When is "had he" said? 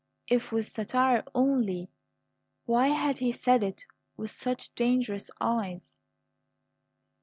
2.87-3.31